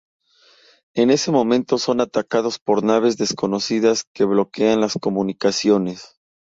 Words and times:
En 0.95 1.11
ese 1.11 1.29
momento 1.29 1.77
son 1.77 2.01
atacados 2.01 2.57
por 2.57 2.81
naves 2.83 3.17
desconocidas 3.17 4.03
que 4.15 4.25
bloquean 4.25 4.81
las 4.81 4.95
comunicaciones. 4.99 6.15